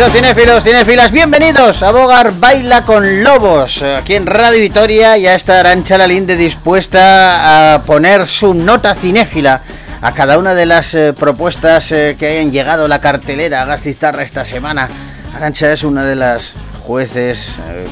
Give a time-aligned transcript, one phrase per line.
[0.00, 5.18] eso, cinéfilos, cinéfilas, bienvenidos a Bogar Baila con Lobos, aquí en Radio Vitoria.
[5.18, 9.60] Ya está Arancha Lalinde dispuesta a poner su nota cinéfila
[10.00, 13.66] a cada una de las eh, propuestas eh, que hayan llegado a la cartelera a
[13.66, 14.88] Gastistarra esta semana.
[15.36, 17.86] Arancha es una de las jueces eh,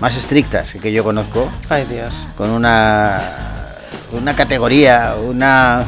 [0.00, 1.48] más estrictas que yo conozco.
[1.68, 2.26] Ay, Dios.
[2.36, 3.20] Con una,
[4.10, 5.84] una categoría, una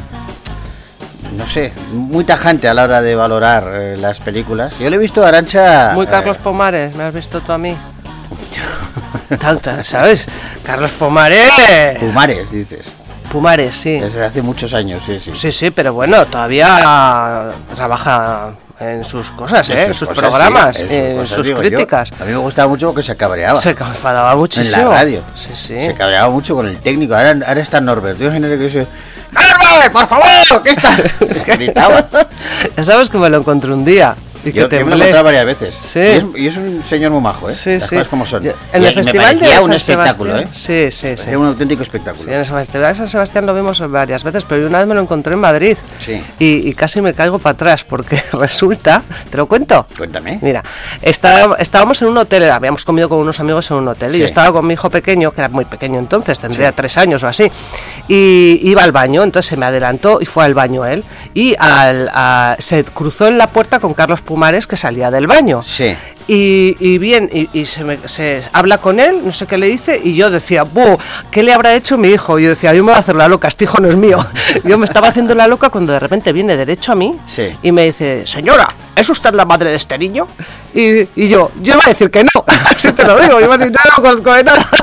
[1.36, 4.74] no sé, muy tajante a la hora de valorar eh, las películas.
[4.78, 5.92] Yo le he visto a Arancha.
[5.94, 7.76] Muy Carlos eh, Pomares, ¿me has visto tú a mí?
[9.40, 10.26] Tanta, ¿sabes?
[10.64, 11.50] Carlos Pomares.
[11.98, 12.86] Pumares, dices.
[13.30, 13.98] Pumares, sí.
[13.98, 15.30] Desde hace muchos años, sí, sí.
[15.34, 19.84] Sí, sí, pero bueno, todavía trabaja en sus cosas, ¿eh?
[19.86, 22.10] en sus, cosas, programas, sí, en sus, sus cosas, críticas.
[22.10, 22.16] yo.
[22.20, 23.58] A mí me gustaba mucho porque se cabreaba.
[23.58, 24.82] Se enfadaba muchísimo.
[24.82, 25.22] En la radio.
[25.34, 25.80] Sí, sí.
[25.80, 27.14] Se cabreaba mucho con el técnico.
[27.14, 28.18] Ahora, ahora está Norbert.
[28.18, 28.78] Yo que dice.
[28.80, 28.88] ¡Norbert,
[29.92, 30.62] por favor!
[30.62, 30.96] ¿Qué está?
[31.28, 32.08] Es que gritaba.
[32.76, 34.14] Ya sabes que me lo encontré un día.
[34.44, 35.74] Y Yo, que yo me lo he varias veces.
[35.80, 36.00] Sí.
[36.00, 37.54] Y es, y es un señor muy majo, ¿eh?
[37.54, 37.96] Sí, Las sí.
[37.96, 38.42] cosas como son.
[38.42, 40.38] Yo- en y el me festival de San un espectáculo.
[40.38, 40.48] ¿eh?
[40.52, 41.06] Sí, sí, sí.
[41.16, 42.24] Parecía un auténtico espectáculo.
[42.24, 44.94] Sí, en el Festival de San Sebastián lo vimos varias veces, pero una vez me
[44.94, 45.76] lo encontré en Madrid.
[46.00, 46.22] Sí.
[46.38, 49.86] Y, y casi me caigo para atrás, porque resulta, ¿te lo cuento?
[49.96, 50.38] Cuéntame.
[50.42, 50.62] Mira,
[51.00, 54.18] está- estábamos en un hotel, habíamos comido con unos amigos en un hotel, y Sí.
[54.20, 57.28] yo estaba con mi hijo pequeño, que era muy pequeño entonces, tendría tres años o
[57.28, 57.50] así,
[58.08, 61.04] y iba al baño, entonces se me adelantó y fue al baño él,
[61.34, 65.62] y al- a- se cruzó en la puerta con Carlos Pumares, que salía del baño.
[65.62, 65.94] Sí.
[66.26, 69.66] Y, y bien, y, y se, me- se habla con él, no sé qué le
[69.66, 70.96] dice, y yo decía, "Buh,
[71.30, 72.38] ¿qué le habrá hecho mi hijo?
[72.38, 74.24] Y yo decía, yo me voy a hacer la loca, este hijo no es mío.
[74.64, 77.48] Yo me estaba haciendo la loca cuando de repente viene derecho a mí Sí.
[77.62, 80.26] y me dice, señora, ¿es usted la madre de este niño?
[80.74, 82.44] Y, y yo, yo iba a decir que no,
[82.78, 84.66] si te lo digo, yo iba a decir, no, no conozco de nada.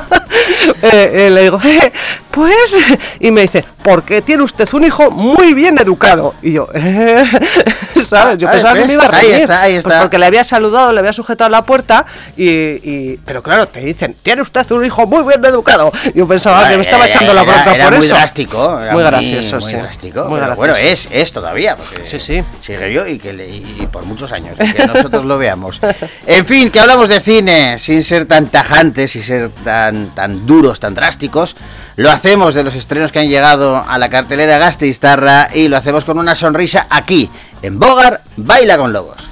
[0.81, 1.91] Eh, eh, le digo, "Eh,
[2.31, 2.77] pues,
[3.19, 6.35] y me dice, porque tiene usted un hijo muy bien educado.
[6.41, 7.23] Y yo, eh,
[8.07, 8.37] ¿sabes?
[8.37, 9.41] Yo pensaba que me iba a Ahí reír.
[9.41, 10.01] está, ahí Pues está.
[10.01, 12.05] porque le había saludado, le había sujetado la puerta
[12.37, 15.91] y, y- pero claro, te dicen, tiene usted un hijo muy bien educado.
[16.13, 18.15] Yo pensaba que me estaba Era- echando la bronca era por muy eso.
[18.15, 18.79] drástico.
[18.79, 19.75] era Muy gracioso, muy sí.
[19.77, 20.57] drástico, Muy gracioso.
[20.57, 21.75] bueno, es, es todavía.
[21.75, 22.43] porque Sí, sí.
[22.61, 24.57] Sigue yo y, que le- y por muchos años.
[24.57, 25.81] que nosotros lo veamos.
[26.25, 30.79] En fin, que hablamos de cine sin ser tan tajantes y ser tan, tan duros,
[30.79, 31.55] tan drásticos.
[31.95, 36.05] Lo hacemos de los estrenos que han llegado a la cartelera Gasteiztarra y lo hacemos
[36.05, 37.29] con una sonrisa aquí,
[37.61, 39.28] en Bogar, Baila con Lobos.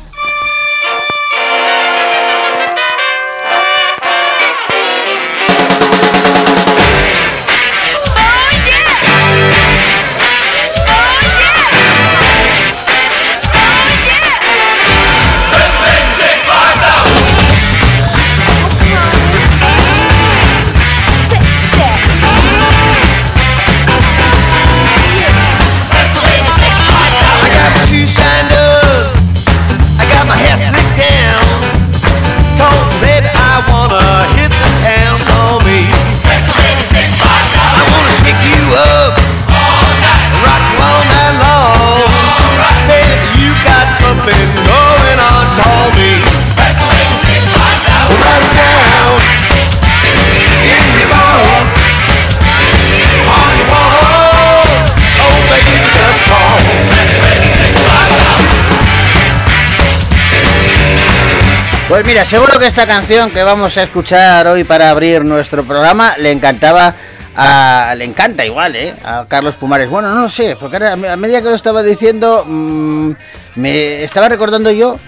[61.98, 66.16] Pues mira, seguro que esta canción que vamos a escuchar hoy para abrir nuestro programa
[66.20, 66.94] le encantaba
[67.36, 68.94] a, le encanta igual, ¿eh?
[69.04, 69.90] A Carlos Pumares.
[69.90, 73.12] Bueno, no lo sé, porque ahora, a medida que lo estaba diciendo, mm,
[73.56, 75.00] me estaba recordando yo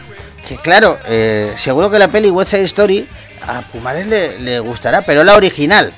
[0.48, 3.08] que, claro, eh, seguro que la peli West Side Story
[3.48, 5.94] a Pumares le, le gustará, pero la original.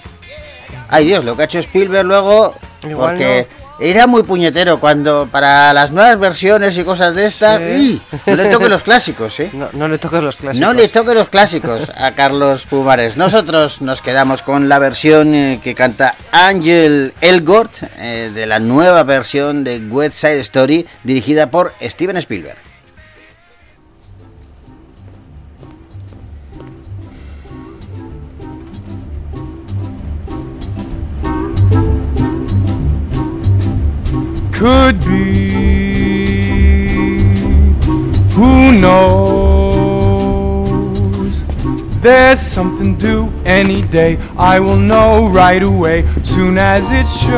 [0.90, 3.48] Ay Dios, lo que ha hecho Spielberg luego, Igual porque
[3.82, 8.02] era muy puñetero cuando para las nuevas versiones y cosas de estas, Sí.
[8.26, 9.50] no le toque los clásicos, ¿eh?
[9.54, 10.68] No, no le toques los clásicos.
[10.68, 13.18] No le toque los clásicos a Carlos Pumares.
[13.18, 19.04] Nosotros nos quedamos con la versión eh, que canta Angel Elgort eh, de la nueva
[19.04, 22.71] versión de West Side Story dirigida por Steven Spielberg.
[34.62, 35.58] Could be.
[38.38, 39.02] Who knows?
[42.00, 44.20] There's something due any day.
[44.38, 47.32] I will know right away, soon as it shows.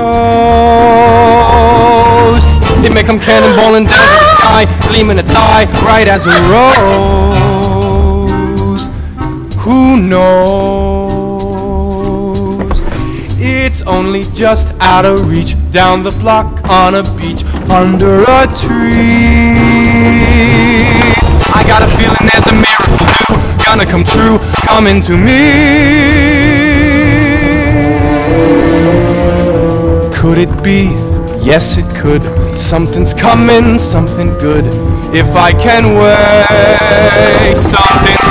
[2.85, 6.83] It may come cannonballing down to the sky, gleaming its eye, bright as a rose.
[9.63, 11.02] Who knows?
[13.65, 19.55] It's only just out of reach, down the block on a beach, under a tree.
[21.55, 24.37] I got a feeling there's a miracle due, gonna come true,
[24.67, 25.39] coming to me.
[30.13, 30.89] Could it be?
[31.41, 32.21] Yes, it could.
[32.59, 34.65] Something's coming, something good.
[35.15, 38.22] If I can wait, something's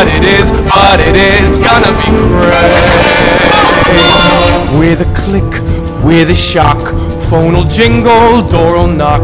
[0.00, 3.52] what it is, but it is gonna be great.
[4.80, 5.52] With a click,
[6.02, 6.80] with a shock,
[7.28, 9.20] phone will jingle, door will knock.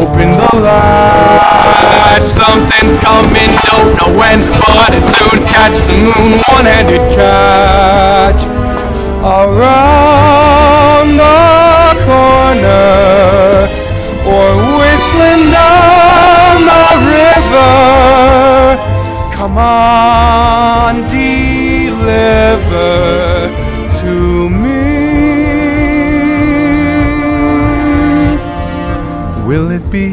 [0.00, 7.04] Open the latch, something's coming, don't know when, but it soon catch the moon, one-handed
[7.12, 8.42] catch
[9.20, 13.68] around the corner
[14.24, 18.37] or whistling down the river.
[19.38, 22.68] Come on, deliver
[24.00, 24.98] to me.
[29.46, 30.08] Will it be?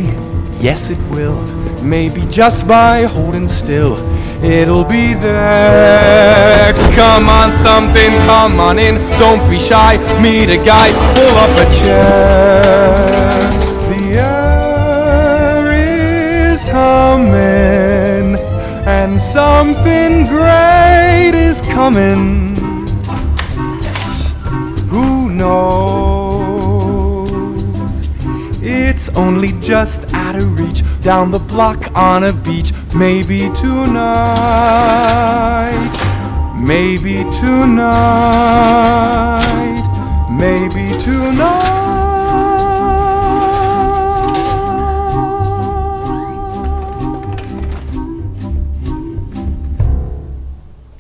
[0.62, 1.42] Yes, it will.
[1.82, 3.98] Maybe just by holding still,
[4.44, 6.74] it'll be there.
[6.94, 9.00] Come on, something, come on in.
[9.18, 9.98] Don't be shy.
[10.22, 13.40] Meet a guy, pull up a chair.
[13.90, 15.72] The air
[16.54, 17.34] is humming,
[19.06, 22.56] and something great is coming.
[24.90, 27.30] Who knows?
[28.64, 32.74] It's only just out of reach down the block on a beach.
[32.96, 33.94] Maybe tonight,
[36.58, 37.84] maybe tonight,
[40.32, 41.85] maybe tonight.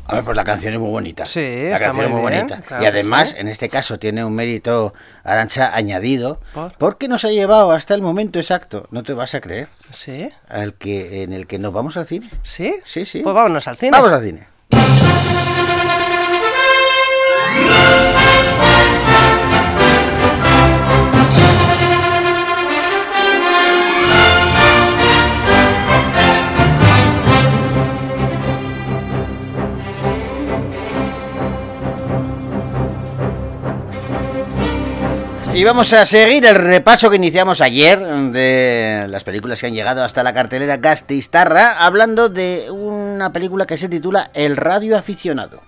[0.08, 1.26] A ver, pues la canción es muy bonita.
[1.26, 2.62] Sí, la canción es muy bien, bonita.
[2.68, 3.36] claro y además, sí.
[3.40, 4.94] en este caso, tiene un mérito
[5.24, 6.40] Arancha añadido.
[6.54, 6.74] ¿Por?
[6.78, 10.30] Porque nos ha llevado hasta el momento exacto, no te vas a creer, ¿Sí?
[10.48, 12.30] al que, en el que nos vamos al cine.
[12.44, 12.76] ¿Sí?
[12.86, 13.22] Sí, sí.
[13.22, 13.92] Pues vámonos al cine.
[13.92, 14.48] Vamos al cine.
[35.56, 40.04] Y vamos a seguir el repaso que iniciamos ayer de las películas que han llegado
[40.04, 45.62] hasta la cartelera Gastistarra, hablando de una película que se titula El Radio Aficionado.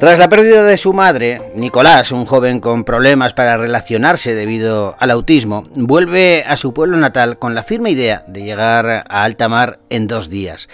[0.00, 5.10] Tras la pérdida de su madre, Nicolás, un joven con problemas para relacionarse debido al
[5.10, 9.80] autismo, vuelve a su pueblo natal con la firme idea de llegar a alta mar
[9.90, 10.70] en dos días.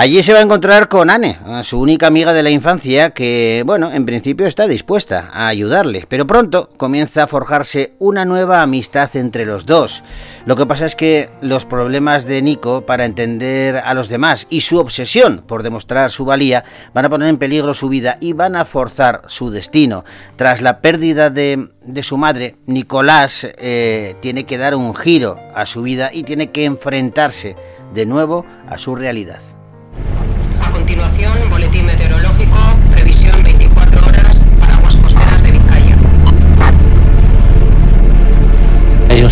[0.00, 3.90] Allí se va a encontrar con Anne, su única amiga de la infancia, que, bueno,
[3.90, 9.44] en principio está dispuesta a ayudarle, pero pronto comienza a forjarse una nueva amistad entre
[9.44, 10.04] los dos.
[10.46, 14.60] Lo que pasa es que los problemas de Nico para entender a los demás y
[14.60, 16.62] su obsesión por demostrar su valía
[16.94, 20.04] van a poner en peligro su vida y van a forzar su destino.
[20.36, 21.70] Tras la pérdida de,
[22.02, 26.66] su madre, Nicolás eh, tiene que dar un giro a su vida y tiene que
[26.66, 27.56] enfrentarse
[27.92, 29.40] de nuevo a su realidad.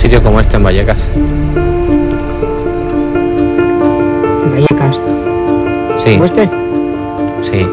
[0.06, 1.10] Sitio como este en Vallecas.
[4.52, 5.02] Vallecas.
[5.96, 6.48] Sí, ¿Como este?
[7.42, 7.66] sí.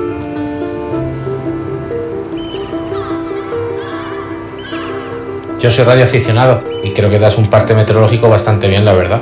[5.59, 9.21] Yo soy radioaficionado y creo que das un parte meteorológico bastante bien, la verdad.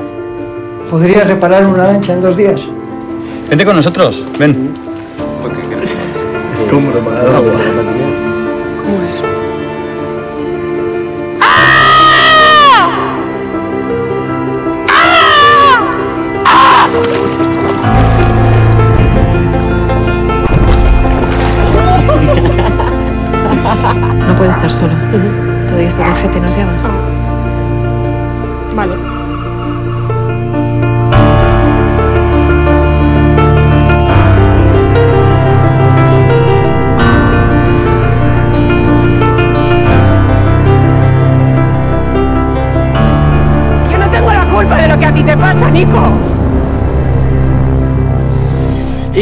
[0.89, 2.65] ¿Podría reparar una lancha en dos días?
[3.49, 4.73] Vente con nosotros, ven.
[6.69, 6.91] ¿Cómo
[26.01, 27.00] Tarjeta y nos llamas.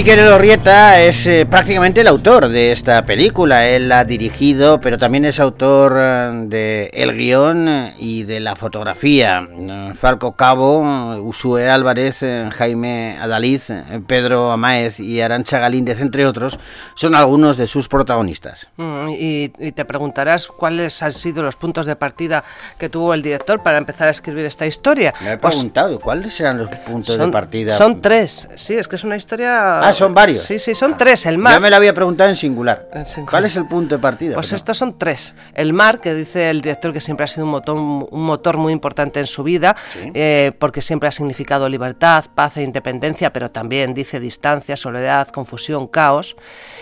[0.10, 3.68] Iker Lorrieta es eh, prácticamente el autor de esta película.
[3.68, 8.40] Él la ha dirigido, pero también es autor eh, de el guion eh, y de
[8.40, 9.48] la fotografía.
[9.94, 10.80] Falco Cabo,
[11.22, 12.26] Usue Álvarez,
[12.58, 13.72] Jaime Adaliz,
[14.08, 16.58] Pedro Amaez y Arancha Galíndez, entre otros,
[16.96, 18.68] son algunos de sus protagonistas.
[18.78, 22.44] Mm, Y, y te preguntarás cuáles han sido los puntos de partida
[22.80, 25.14] que tuvo el director para empezar a escribir esta historia.
[25.22, 27.72] Me he Pues preguntado, ¿cuáles serán los puntos son, de partida?
[27.76, 29.82] son tres, sí, es que es una historia...
[29.82, 30.44] Ah, son varios.
[30.44, 31.26] Sí, sí, son tres.
[31.26, 31.54] El mar...
[31.54, 32.90] Ya me lo había preguntado en singular.
[32.94, 33.30] En singular.
[33.30, 34.34] ¿Cuál es el punto de partida?
[34.34, 35.36] Pues estos son tres.
[35.54, 38.74] El mar, que dice el director que siempre ha sido un motor, un motor muy
[38.74, 39.76] importante en su vida,
[40.14, 45.88] eh, porque siempre ha significado libertad, paz e independencia, pero también dice distancia, soledad, confusión,
[45.88, 46.36] caos,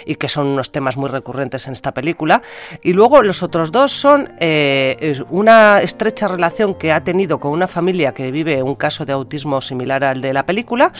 [0.05, 2.41] y que son unos temas muy recurrentes en esta película.
[2.81, 7.67] Y luego los otros dos son eh, una estrecha relación que ha tenido con una
[7.67, 10.91] familia que vive un caso de autismo similar al de la película,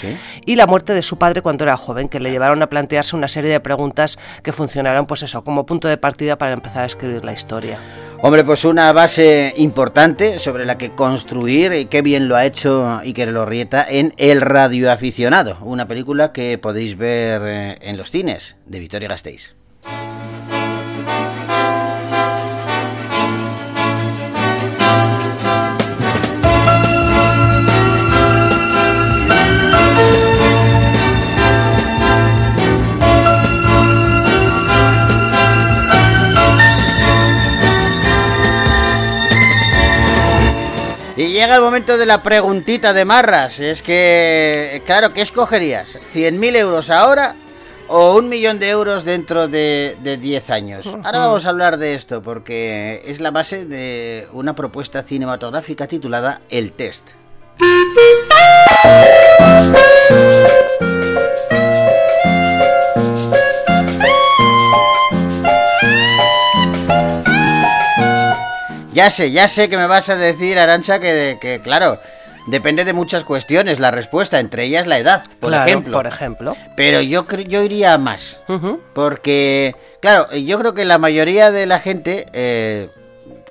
[0.46, 3.28] y la muerte de su padre cuando era joven, que le llevaron a plantearse una
[3.28, 7.26] serie de preguntas que funcionaron, pues eso, como punto de partida para empezar a escribir
[7.26, 7.80] la historia.
[8.22, 13.00] Hombre, pues una base importante sobre la que construir y qué bien lo ha hecho
[13.00, 18.80] Iker Lorrieta en El radioaficionado, una película que podéis ver eh, en los cines de
[18.80, 19.57] Vitoria Gasteiz.
[41.18, 43.60] Y llega el momento de la preguntita de Marras.
[43.60, 45.98] Es que, claro, ¿qué escogerías?
[46.14, 47.36] ¿100.000 euros ahora
[47.88, 50.86] o un millón de euros dentro de, de 10 años?
[50.86, 56.42] Ahora vamos a hablar de esto porque es la base de una propuesta cinematográfica titulada
[56.52, 57.08] El Test.
[68.98, 72.00] Ya sé, ya sé que me vas a decir, Arancha, que, que claro,
[72.48, 75.94] depende de muchas cuestiones la respuesta, entre ellas la edad, por Claro, ejemplo.
[75.94, 76.58] Por ejemplo.
[76.76, 78.38] Pero yo, yo iría a más.
[78.96, 82.90] Porque, claro, yo creo que la mayoría de la gente, eh,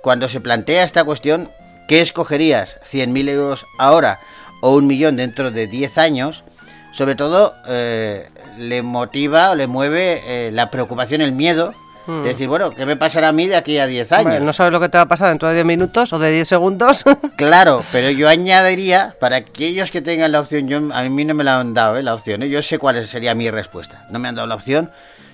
[0.03, 1.49] cuando se plantea esta cuestión,
[1.87, 2.79] ¿qué escogerías?
[2.83, 4.19] ¿100.000 euros ahora
[4.63, 6.43] o un millón dentro de 10 años?
[6.91, 11.73] Sobre todo, eh, le motiva o le mueve eh, la preocupación, el miedo.
[12.07, 12.23] Hmm.
[12.23, 14.43] De decir, bueno, ¿qué me pasará a mí de aquí a 10 años?
[14.43, 16.47] No sabes lo que te va a pasar dentro de 10 minutos o de 10
[16.49, 17.05] segundos.
[17.37, 21.45] Claro, pero yo añadiría, para aquellos que tengan la opción, yo, a mí no me
[21.45, 22.03] la han dado ¿eh?
[22.03, 22.49] la opción, ¿eh?
[22.49, 24.91] yo sé cuál sería mi respuesta, no me han dado la opción,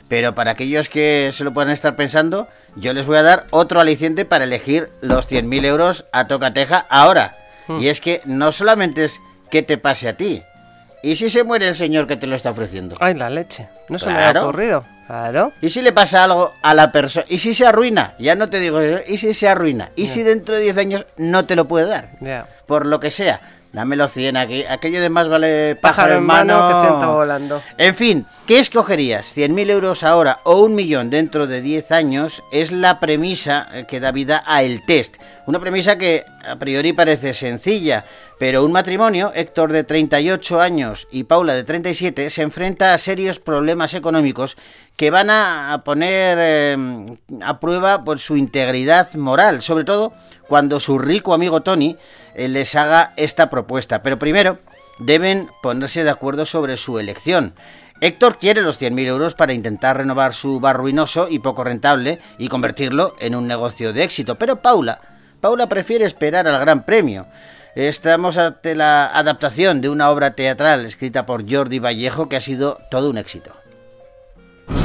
[0.09, 3.81] pero para aquellos que se lo puedan estar pensando, yo les voy a dar otro
[3.81, 7.35] aliciente para elegir los 100.000 euros a tocateja ahora.
[7.79, 10.43] Y es que no solamente es que te pase a ti,
[11.02, 12.97] ¿y si se muere el señor que te lo está ofreciendo?
[13.00, 13.69] Ay, la leche.
[13.88, 14.43] No se me Claro.
[14.43, 14.85] ocurrido.
[15.12, 15.52] Claro.
[15.61, 17.26] ¿Y si le pasa algo a la persona?
[17.28, 18.14] ¿Y si se arruina?
[18.19, 19.90] Ya no te digo, ¿y si se arruina?
[19.95, 22.12] ¿Y si dentro de 10 años no te lo puede dar?
[22.64, 23.38] Por lo que sea.
[23.73, 24.64] Dame los 100 aquí.
[24.66, 26.66] Aquello de más vale pájaro, Pájaro en mano.
[26.66, 27.62] que ciento volando.
[27.76, 29.37] En fin, ¿qué escogerías?
[29.37, 32.42] ¿100.000 euros ahora o un millón dentro de 10 años?
[32.50, 35.16] Es la premisa que da vida a el test.
[35.47, 38.04] Una premisa que a priori parece sencilla,
[38.39, 43.39] pero un matrimonio, Héctor de 38 años y Paula de 37, se enfrenta a serios
[43.39, 44.57] problemas económicos
[44.97, 46.77] que van a poner eh,
[47.43, 50.12] a prueba su integridad moral, sobre todo
[50.49, 51.97] cuando su rico amigo Tony
[52.35, 54.03] eh, les haga esta propuesta.
[54.03, 54.59] Pero primero
[54.99, 57.55] deben ponerse de acuerdo sobre su elección.
[58.01, 62.49] Héctor quiere los 100.000 euros para intentar renovar su bar ruinoso y poco rentable y
[62.49, 65.01] convertirlo en un negocio de éxito, pero Paula,
[65.41, 67.27] Paula prefiere esperar al gran premio.
[67.75, 72.79] Estamos ante la adaptación de una obra teatral escrita por Jordi Vallejo que ha sido
[72.91, 73.50] todo un éxito.
[74.69, 74.85] ¡Wow,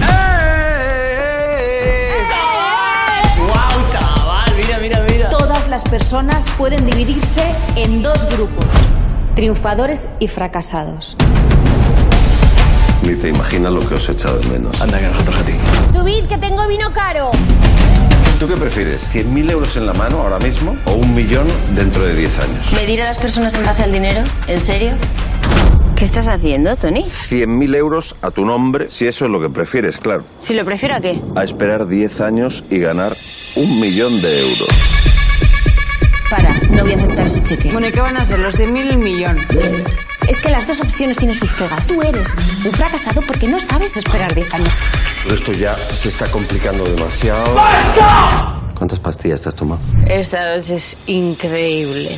[3.91, 4.53] chaval!
[4.55, 5.27] Mira, mira, mira.
[5.27, 7.43] Todas las personas pueden dividirse
[7.75, 8.65] en dos grupos,
[9.35, 11.17] triunfadores y fracasados.
[13.01, 14.79] Ni te imaginas lo que os he echado de menos.
[14.79, 15.51] Anda, que nosotros a ti.
[15.93, 17.31] Subid, que tengo vino caro.
[18.39, 19.09] ¿Tú qué prefieres?
[19.11, 22.71] ¿100.000 euros en la mano ahora mismo o un millón dentro de 10 años?
[22.73, 24.23] ¿Medir a las personas en base al dinero?
[24.47, 24.93] ¿En serio?
[25.95, 27.03] ¿Qué estás haciendo, Tony?
[27.03, 30.23] 100.000 euros a tu nombre, si eso es lo que prefieres, claro.
[30.37, 31.19] Si lo prefiero a qué?
[31.35, 33.11] A esperar 10 años y ganar
[33.55, 34.69] un millón de euros.
[36.29, 37.71] Para, no voy a aceptar ese cheque.
[37.71, 38.37] Bueno, ¿y qué van a ser?
[38.37, 39.37] Los de mil el millón.
[40.27, 41.87] Es que las dos opciones tienen sus pegas.
[41.87, 44.73] Tú eres un fracasado porque no sabes esperar 10 años.
[45.23, 47.55] Pero esto ya se está complicando demasiado.
[48.77, 49.79] ¿Cuántas pastillas te has tomado?
[50.05, 52.09] Esta noche es increíble.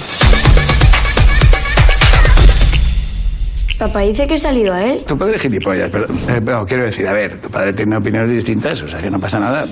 [3.77, 5.05] Papá dice que he salido a él.
[5.07, 8.29] Tu padre es gilipollas, pero, eh, pero quiero decir, a ver, tu padre tiene opiniones
[8.29, 9.65] distintas, o sea que no pasa nada.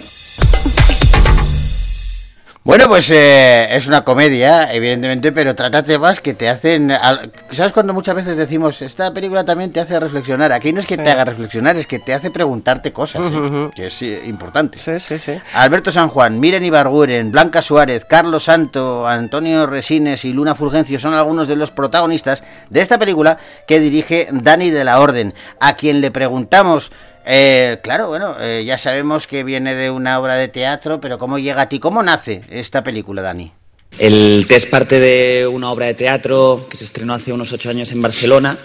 [2.67, 6.91] Bueno, pues eh, es una comedia, evidentemente, pero trata temas que te hacen...
[6.91, 10.51] al- ¿Sabes cuando muchas veces decimos, esta película también te hace reflexionar?
[10.51, 11.01] Aquí no es que Sí.
[11.01, 13.69] te haga reflexionar, es que te hace preguntarte cosas, ¿eh?
[13.73, 14.77] Que es eh, importante.
[14.79, 15.39] Sí, sí, sí.
[15.53, 21.13] Alberto San Juan, Miren Ibarguren, Blanca Suárez, Carlos Santo, Antonio Resines y Luna Fulgencio son
[21.13, 26.01] algunos de los protagonistas de esta película que dirige Dani de la Orden, a quien
[26.01, 26.91] le preguntamos,
[27.27, 31.37] eh, claro, bueno, eh, ya sabemos que viene de una obra de teatro, pero ¿cómo
[31.37, 31.79] llega a ti?
[31.79, 33.51] ¿Cómo nace esta película, Dani?
[33.99, 37.91] El test parte de una obra de teatro que se estrenó hace unos ocho años
[37.91, 38.57] en Barcelona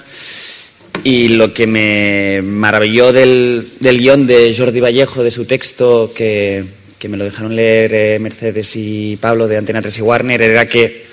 [1.05, 6.65] y lo que me maravilló del, del guion de Jordi Vallejo, de su texto, que,
[6.99, 10.69] que me lo dejaron leer eh, Mercedes y Pablo de Antena 3 y Warner, era
[10.69, 11.07] que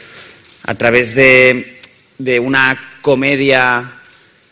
[0.64, 1.80] a través de,
[2.18, 3.99] de una comedia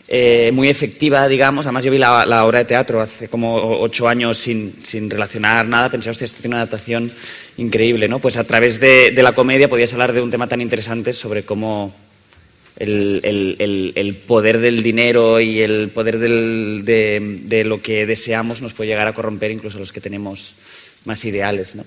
[0.08, 1.66] eh, muy efectiva, digamos.
[1.66, 5.66] Además, yo vi la, la obra de teatro hace como ocho años sin, sin relacionar
[5.68, 5.90] nada.
[5.90, 7.12] Pensé, hostia, esto tiene una adaptación
[7.58, 8.20] increíble, ¿no?
[8.20, 11.44] Pues a través de, de la comedia podías hablar de un tema tan interesante sobre
[11.44, 11.94] cómo
[12.78, 18.62] el, el- el- poder del dinero y el poder del- de, de lo que deseamos
[18.62, 20.54] nos puede llegar a corromper incluso los que tenemos
[21.06, 21.84] más ideales, ¿no?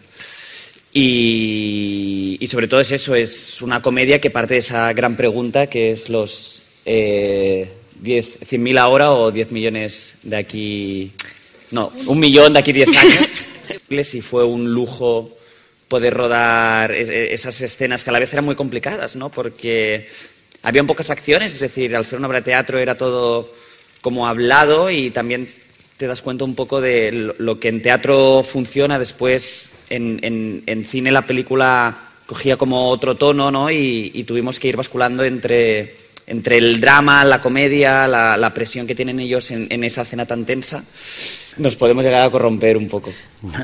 [0.93, 5.69] Y, y sobre todo es eso, es una comedia que parte de esa gran pregunta
[5.69, 7.69] que es los eh,
[8.03, 11.13] 10, 100.000 ahora o 10 millones de aquí...
[11.71, 13.31] No, un millón de aquí 10 años.
[14.15, 15.37] y fue un lujo
[15.89, 19.31] poder rodar es- esas escenas que a la vez eran muy complicadas, ¿no?
[19.31, 20.07] Porque
[20.63, 23.53] habían pocas acciones, es decir, al ser una obra de teatro era todo
[24.01, 25.49] como hablado y también
[25.97, 30.85] te das cuenta un poco de lo- que en teatro funciona después en, en- en
[30.85, 33.71] cine la película cogía como otro tono, ¿no?
[33.71, 35.95] Y, y tuvimos que ir basculando entre,
[36.31, 40.27] entre el drama, la comedia, la, la presión que tienen ellos en, en esa escena
[40.27, 40.83] tan tensa.
[41.57, 43.11] Nos podemos llegar a corromper un poco.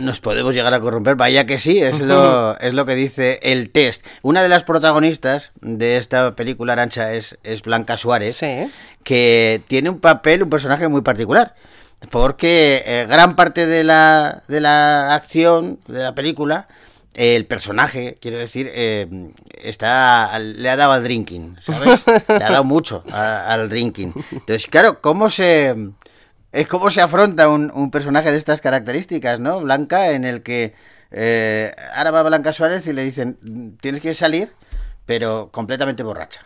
[0.01, 3.71] Nos podemos llegar a corromper, vaya que sí, es lo, es lo que dice el
[3.71, 4.05] test.
[4.23, 8.41] Una de las protagonistas de esta película, Arancha, es, es Blanca Suárez,
[9.05, 11.55] que tiene un papel, un personaje muy particular.
[12.11, 16.69] Porque eh, gran parte de la, de la acción de la película,
[17.17, 19.09] el personaje, quiero decir, eh,
[19.63, 22.05] está le ha dado al drinking, ¿sabes?
[22.29, 24.13] Le ha dado mucho al drinking.
[24.33, 25.75] Entonces, claro, ¿cómo se,
[26.53, 29.61] es cómo se afronta un, personaje de estas características, ¿no?
[29.61, 30.75] Blanca, en el que
[31.11, 34.51] eh, ahora va Blanca Suárez y le dicen, tienes que salir,
[35.07, 36.43] pero completamente borracha.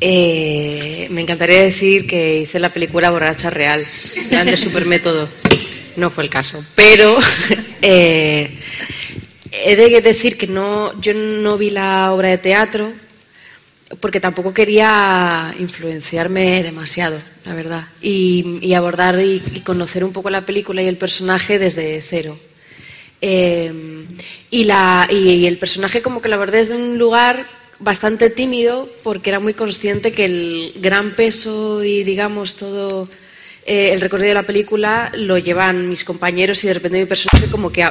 [0.00, 3.84] Eh, me encantaría decir que hice la película Borracha Real,
[4.30, 5.28] grande supermétodo.
[5.96, 6.64] No fue el caso.
[6.76, 7.18] Pero
[9.52, 12.92] he de decir que no, yo no vi la obra de teatro
[14.00, 20.46] porque tampoco quería influenciarme demasiado, la verdad, y, abordar y, y conocer un poco la
[20.46, 22.38] película y el personaje desde cero.
[23.20, 23.72] Eh,
[24.50, 27.46] y, la, y el personaje como que lo abordé desde un lugar
[27.78, 33.08] bastante tímido porque era muy consciente que el gran peso y digamos todo
[33.64, 37.50] eh, el recorrido de la película lo llevan mis compañeros y de repente mi personaje
[37.50, 37.84] como que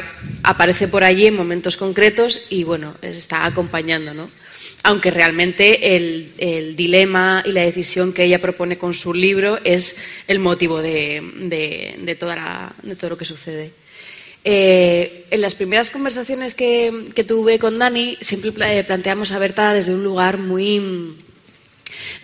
[0.44, 4.30] aparece por allí en momentos concretos y bueno, está acompañando, ¿no?
[4.84, 10.40] Aunque realmente el, dilema y la decisión que ella propone con su libro es el
[10.40, 13.72] motivo de, toda la- de todo lo que sucede.
[14.44, 19.72] Eh, en las primeras conversaciones que, que tuve con Dani, siempre eh, planteamos a Berta
[19.74, 21.16] desde un lugar muy.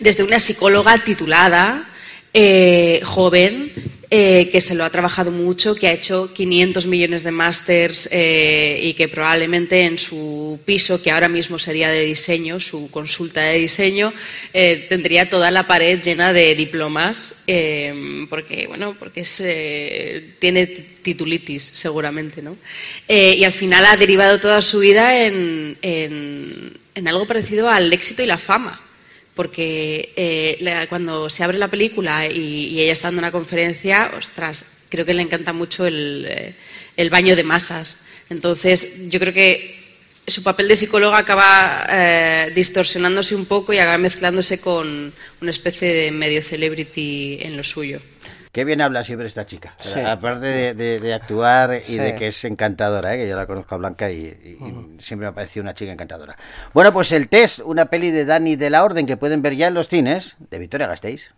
[0.00, 1.87] desde una psicóloga titulada,
[2.34, 3.72] eh, joven,
[4.10, 8.80] eh, que se lo ha trabajado mucho, que ha hecho 500 millones de másters eh,
[8.82, 13.58] y que probablemente en su piso, que ahora mismo sería de diseño, su consulta de
[13.58, 14.14] diseño,
[14.88, 17.42] tendría toda la pared llena de diplomas,
[18.30, 22.56] porque bueno, porque es, eh, tiene titulitis seguramente, ¿no?
[23.08, 28.26] Y al final ha derivado toda su vida en- en algo parecido al éxito y
[28.26, 28.80] la fama
[29.38, 34.78] porque eh, la- cuando se abre la película y, ella está dando una conferencia, ostras,
[34.88, 38.00] creo que le encanta mucho el, eh, baño de masas.
[38.30, 39.78] Entonces, yo creo que
[40.26, 45.92] su papel de psicóloga acaba eh, distorsionándose un poco y acaba mezclándose con una especie
[45.92, 48.00] de medio celebrity en lo suyo.
[48.52, 49.74] Qué bien habla siempre esta chica.
[49.76, 50.00] Sí.
[50.00, 51.98] Aparte de, de- de actuar y Sí.
[51.98, 53.18] de que es encantadora, ¿eh?
[53.18, 54.56] que yo la conozco a Blanca y,
[55.00, 56.36] siempre me ha parecido una chica encantadora.
[56.72, 59.68] Bueno, pues el test, una peli de Dani de la Orden que pueden ver ya
[59.68, 61.30] en los cines, de Victoria Gasteiz.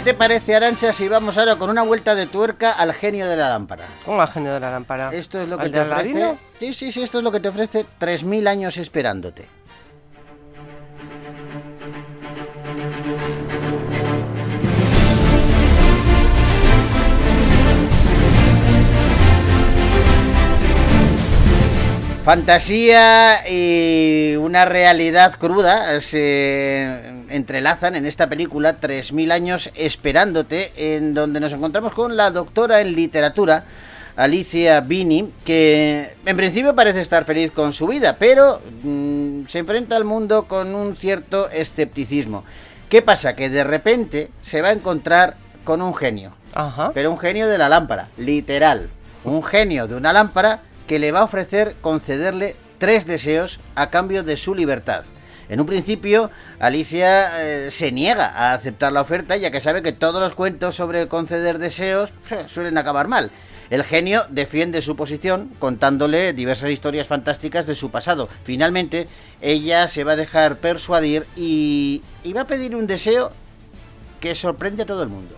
[0.00, 3.28] ¿Qué ¿Qué te parece, Arancha, si vamos ahora con una vuelta de tuerca al genio
[3.28, 3.84] de la lámpara?
[4.06, 5.10] ¿Cómo al genio de la lámpara?
[5.12, 6.34] Esto es lo que ¿Al te ofrece.
[6.58, 9.46] Sí, sí, sí, esto es lo que te ofrece 3000 años esperándote.
[22.24, 31.40] Fantasía y una realidad cruda se entrelazan en esta película 3000 años esperándote, en donde
[31.40, 33.64] nos encontramos con la doctora en literatura,
[34.16, 39.96] Alicia Bini, que en principio parece estar feliz con su vida, pero mm, se enfrenta
[39.96, 42.44] al mundo con un cierto escepticismo.
[42.90, 43.34] ¿Qué pasa?
[43.34, 46.90] Que de repente se va a encontrar con un genio, Ajá.
[46.92, 48.90] pero un genio de la lámpara, literal,
[49.24, 54.24] un genio de una lámpara que le va a ofrecer concederle tres deseos a cambio
[54.24, 55.04] de su libertad.
[55.48, 59.92] En un principio, Alicia eh, se niega a aceptar la oferta, ya que sabe que
[59.92, 63.30] todos los cuentos sobre conceder deseos eh, suelen acabar mal.
[63.70, 68.28] El genio defiende su posición contándole diversas historias fantásticas de su pasado.
[68.42, 69.06] Finalmente,
[69.40, 73.30] ella se va a dejar persuadir y, y va a pedir un deseo
[74.18, 75.36] que sorprende a todo el mundo.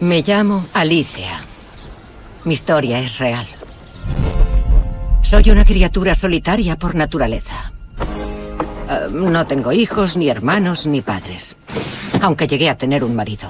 [0.00, 1.44] Me llamo Alicia.
[2.44, 3.46] Mi historia es real.
[5.22, 7.72] Soy una criatura solitaria por naturaleza.
[8.88, 11.56] Eh, no tengo hijos, ni hermanos, ni padres.
[12.22, 13.48] Aunque llegué a tener un marido.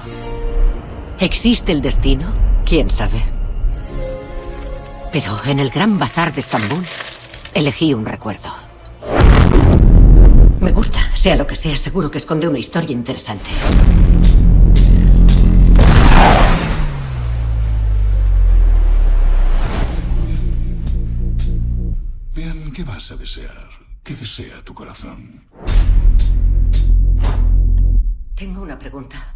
[1.19, 2.27] ¿Existe el destino?
[2.65, 3.23] ¿Quién sabe?
[5.13, 6.85] Pero en el gran bazar de Estambul
[7.53, 8.49] elegí un recuerdo.
[10.59, 13.49] Me gusta, sea lo que sea, seguro que esconde una historia interesante.
[22.73, 23.69] ¿Qué vas a desear?
[24.03, 25.45] ¿Qué desea tu corazón?
[28.35, 29.35] Tengo una pregunta.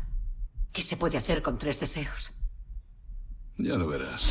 [0.72, 2.34] ¿Qué se puede hacer con tres deseos?
[3.58, 4.30] Ya lo verás.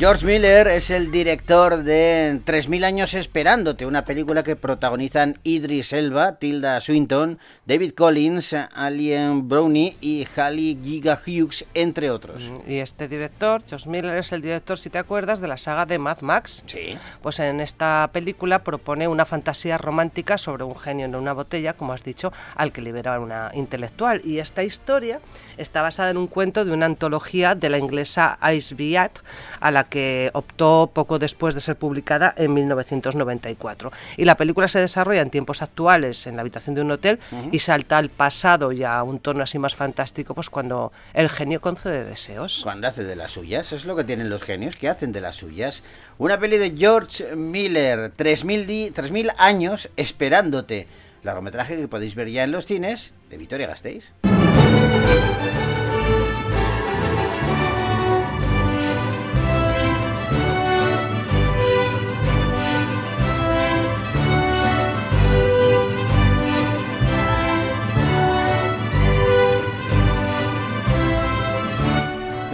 [0.00, 6.36] George Miller es el director de 3000 años esperándote, una película que protagonizan Idris Elba,
[6.36, 12.50] Tilda Swinton, David Collins, Alien Brownie y Halle Giga Hughes, entre otros.
[12.66, 15.98] Y este director, Josh Miller, es el director, si te acuerdas, de la saga de
[15.98, 16.64] Mad Max.
[16.64, 16.96] Sí.
[17.20, 21.92] Pues en esta película propone una fantasía romántica sobre un genio en una botella, como
[21.92, 24.22] has dicho, al que libera una intelectual.
[24.24, 25.20] Y esta historia
[25.58, 29.18] está basada en un cuento de una antología de la inglesa Ice Beat,
[29.60, 33.92] a la que optó poco después de ser publicada en 1994.
[34.16, 37.18] Y la película se desarrolla en tiempos actuales, en la habitación de un hotel,
[37.52, 41.60] y salta al pasado y a un tono así más fantástico, pues cuando el genio
[41.60, 42.60] concede deseos.
[42.62, 45.36] Cuando hace de las suyas, es lo que tienen los genios, que hacen de las
[45.36, 45.82] suyas.
[46.18, 50.86] Una peli de George Miller, 3000, di- 3000 años esperándote.
[51.22, 54.10] Largometraje que podéis ver ya en los cines de Vitoria Gasteiz.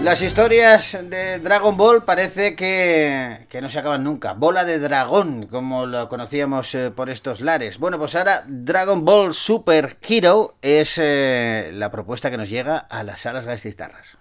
[0.07, 4.35] Las historias de Dragon Ball parece que, que no se acaban nunca.
[4.35, 7.81] Bola de dragón, como lo conocíamos eh, por estos lares.
[7.81, 13.03] Bueno, pues ahora Dragon Ball Super Hero es eh, la propuesta que nos llega a
[13.03, 14.17] las salas gastistarras.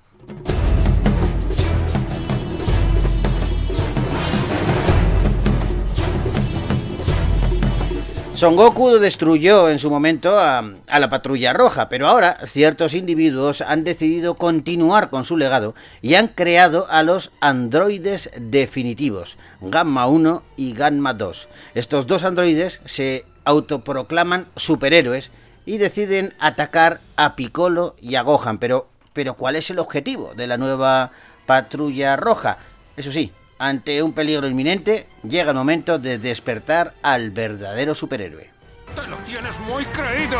[8.35, 13.85] Son Goku destruyó en su momento a, la patrulla roja, pero ahora ciertos individuos han
[13.85, 20.73] decidido continuar con su legado y han creado a los androides definitivos, Gamma 1 y
[20.73, 21.47] Gamma 2.
[21.75, 25.31] Estos dos androides se autoproclaman superhéroes
[25.65, 30.47] y deciden atacar a Piccolo y a Gohan, pero, pero ¿cuál es el objetivo de
[30.47, 31.11] la nueva
[31.45, 32.57] patrulla roja?
[32.97, 33.31] Eso sí,
[33.67, 38.51] ante un peligro inminente, llega el momento de despertar al verdadero superhéroe.
[38.93, 40.39] ¡Te lo tienes muy creído!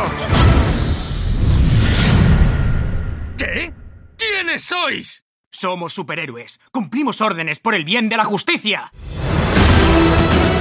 [3.36, 3.72] ¿Qué?
[4.16, 5.24] ¿Quiénes sois?
[5.50, 6.60] Somos superhéroes.
[6.70, 8.92] Cumplimos órdenes por el bien de la justicia.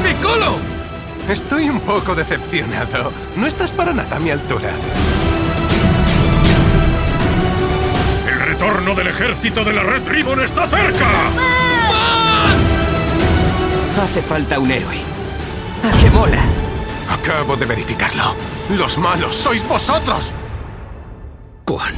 [0.03, 0.57] ¡Piccolo!
[1.29, 3.11] Estoy un poco decepcionado.
[3.35, 4.71] No estás para nada a mi altura.
[8.27, 11.64] El retorno del ejército de la Red Ribbon está cerca.
[14.01, 14.97] Hace falta un héroe.
[15.83, 16.43] ¿A qué mola?
[17.09, 18.23] Acabo de verificarlo.
[18.77, 20.33] Los malos sois vosotros.
[21.67, 21.93] Juan.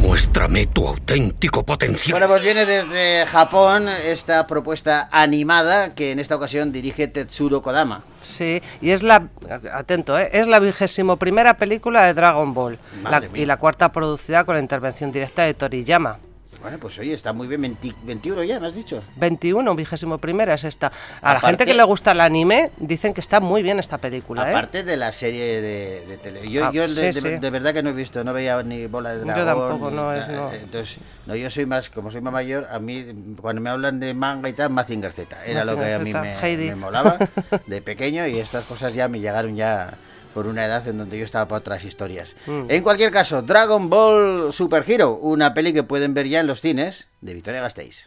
[0.00, 2.12] Muéstrame tu auténtico potencial.
[2.12, 8.02] Bueno, pues viene desde Japón esta propuesta animada que en esta ocasión dirige Tetsuro Kodama.
[8.20, 9.26] Sí, y es la,
[9.72, 10.28] atento, ¿eh?
[10.32, 14.60] es la vigésimo primera película de Dragon Ball la- y la cuarta producida con la
[14.60, 16.18] intervención directa de Toriyama.
[16.60, 19.02] Bueno, pues oye, está muy bien, 20 21 ya, me has dicho.
[19.16, 20.90] 21, vigésimo primera es esta.
[21.22, 24.46] A la gente que le gusta el anime dicen que está muy bien esta película.
[24.48, 24.50] ¿eh?
[24.50, 26.48] Aparte de la serie de, de tele.
[26.48, 27.28] Yo, Ah, yo de, sí, de- sí.
[27.38, 29.68] de verdad que no he visto, no veía ni bola de Yo dragón.
[29.68, 30.52] tampoco, ni no, es- no.
[30.52, 33.04] Entonces, no, yo soy más, como soy más mayor, a mí,
[33.40, 35.44] cuando me hablan de manga y tal, Mazinger Z.
[35.44, 37.18] Era lo que a mí me, me molaba
[37.66, 39.94] de pequeño y estas cosas ya me llegaron ya
[40.36, 42.36] por una edad en donde yo estaba para otras historias.
[42.46, 42.64] Mm.
[42.68, 46.60] En cualquier caso, Dragon Ball Super Hero, una peli que pueden ver ya en los
[46.60, 48.06] cines de Victoria Gasteiz.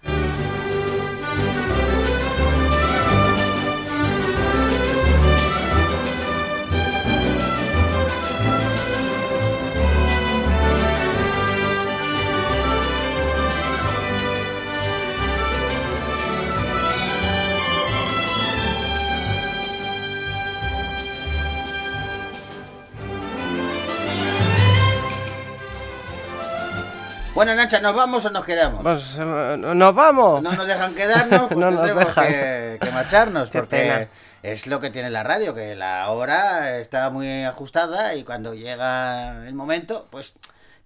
[27.39, 28.83] Bueno, Nacha, ¿nos vamos o nos quedamos?
[28.83, 30.41] Pues nos vamos.
[30.43, 32.27] No nos dejan quedarnos, pues No nos tendremos dejan.
[32.27, 34.07] que, que marcharnos, Qué porque pena.
[34.43, 39.47] es lo que tiene la radio, que la hora está muy ajustada y cuando llega
[39.47, 40.33] el momento, pues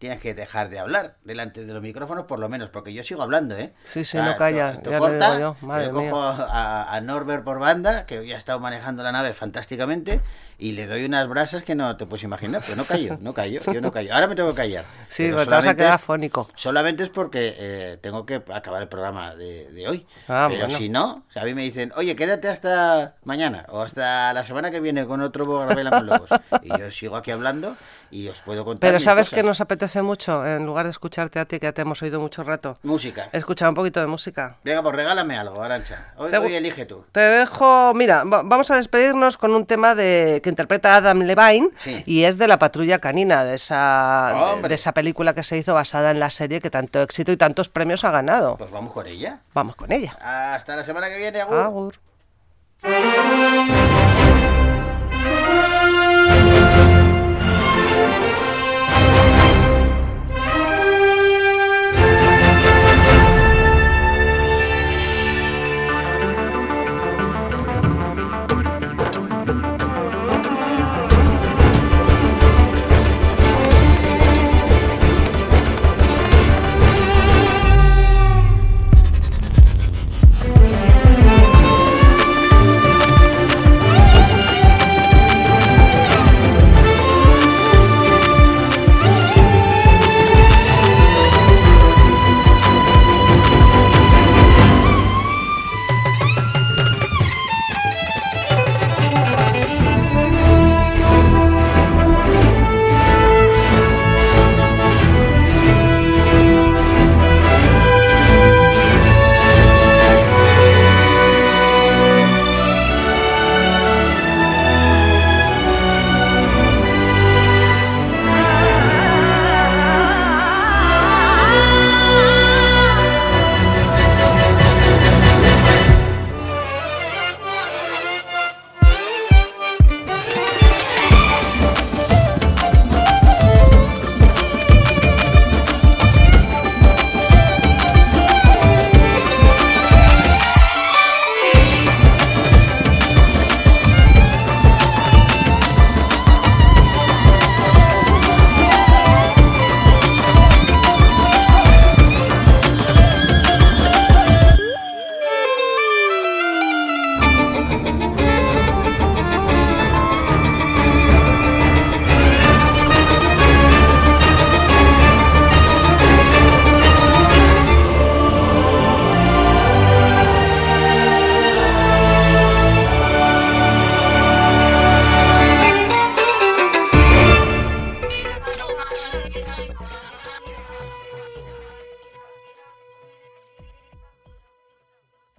[0.03, 3.21] tienes que dejar de hablar delante de los micrófonos, por lo menos, porque yo sigo
[3.21, 3.71] hablando, ¿eh?
[3.85, 7.45] Sí, sí, sea, no calla, ya lo corta, yo, madre yo cojo a, a Norbert
[7.45, 10.19] por banda, que hoy ha estado manejando la nave fantásticamente,
[10.57, 13.61] y le doy unas brasas que no te puedes imaginar, pero no callo, no callo,
[13.71, 14.13] yo no callo.
[14.13, 14.85] Ahora me tengo que callar.
[15.07, 16.47] Sí, pero te vas a solamente quedar fónico.
[16.55, 20.07] Solamente es porque eh, tengo que acabar el programa de, de hoy.
[20.27, 20.77] Ah, Pero bueno.
[20.77, 24.43] si no, o sea, a mí me dicen, oye, quédate hasta mañana o hasta la
[24.43, 26.39] semana que viene con otro Bogarbela con.
[26.63, 27.75] Y yo sigo aquí hablando
[28.09, 28.87] y os puedo contar.
[28.89, 29.37] Pero ¿sabes cosas.
[29.37, 30.45] que nos apetece mucho?
[30.45, 32.77] En lugar de escucharte a ti, que ya te hemos oído mucho rato.
[32.83, 33.29] Música.
[33.31, 34.55] Escuchar un poquito de música.
[34.63, 36.13] Venga, pues regálame algo, Arancha.
[36.17, 37.03] Hoy, Te hoy elige tú.
[37.11, 41.69] Te dejo, mira, va- vamos a despedirnos con un tema de que interpreta Adam Levine
[41.77, 42.03] Sí.
[42.05, 45.73] y es de la Patrulla Canina, de esa, de, de esa película que se hizo
[45.73, 48.57] basada en la serie que tanto éxito y tantos premios ha ganado.
[48.57, 49.39] Pues vamos con ella.
[49.53, 50.17] Vamos con ella.
[50.21, 51.57] Hasta la semana que viene, Agur.
[51.57, 51.95] Agur.